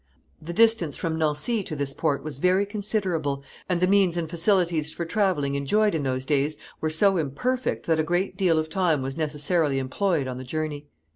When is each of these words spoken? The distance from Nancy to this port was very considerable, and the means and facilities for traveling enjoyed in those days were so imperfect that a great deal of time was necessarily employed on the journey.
The 0.41 0.51
distance 0.51 0.97
from 0.97 1.19
Nancy 1.19 1.61
to 1.61 1.75
this 1.75 1.93
port 1.93 2.23
was 2.23 2.39
very 2.39 2.65
considerable, 2.65 3.43
and 3.69 3.79
the 3.79 3.85
means 3.85 4.17
and 4.17 4.27
facilities 4.27 4.91
for 4.91 5.05
traveling 5.05 5.53
enjoyed 5.53 5.93
in 5.93 6.01
those 6.01 6.25
days 6.25 6.57
were 6.79 6.89
so 6.89 7.17
imperfect 7.17 7.85
that 7.85 7.99
a 7.99 8.03
great 8.03 8.35
deal 8.35 8.57
of 8.57 8.67
time 8.67 9.03
was 9.03 9.15
necessarily 9.15 9.77
employed 9.77 10.27
on 10.27 10.39
the 10.39 10.43
journey. 10.43 10.87